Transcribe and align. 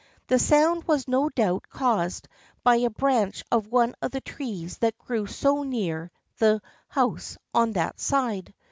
The 0.29 0.39
sound 0.39 0.85
was 0.85 1.07
no 1.07 1.29
doubt 1.29 1.69
caused 1.69 2.27
by 2.63 2.77
a 2.77 2.89
branch 2.89 3.43
of 3.51 3.67
one 3.71 3.93
of 4.01 4.09
the 4.09 4.19
trees 4.21 4.79
that 4.79 4.97
grew 4.97 5.27
so 5.27 5.61
near 5.61 6.09
the 6.39 6.59
house 6.87 7.37
on 7.53 7.73
that 7.73 7.99
side. 7.99 8.51